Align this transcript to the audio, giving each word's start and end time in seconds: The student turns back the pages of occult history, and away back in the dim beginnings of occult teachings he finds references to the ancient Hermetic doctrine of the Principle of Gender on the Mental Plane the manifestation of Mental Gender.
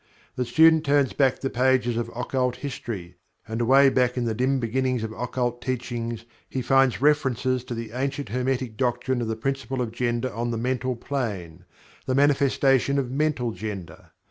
The 0.35 0.45
student 0.45 0.83
turns 0.83 1.13
back 1.13 1.39
the 1.41 1.49
pages 1.51 1.95
of 1.95 2.09
occult 2.15 2.55
history, 2.55 3.17
and 3.47 3.61
away 3.61 3.87
back 3.89 4.17
in 4.17 4.25
the 4.25 4.33
dim 4.33 4.59
beginnings 4.59 5.03
of 5.03 5.11
occult 5.11 5.61
teachings 5.61 6.25
he 6.49 6.63
finds 6.63 7.01
references 7.01 7.63
to 7.65 7.75
the 7.75 7.91
ancient 7.91 8.29
Hermetic 8.29 8.77
doctrine 8.77 9.21
of 9.21 9.27
the 9.27 9.35
Principle 9.35 9.79
of 9.79 9.91
Gender 9.91 10.33
on 10.33 10.49
the 10.49 10.57
Mental 10.57 10.95
Plane 10.95 11.65
the 12.07 12.15
manifestation 12.15 12.97
of 12.97 13.11
Mental 13.11 13.51
Gender. 13.51 14.09